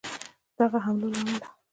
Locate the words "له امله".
1.13-1.47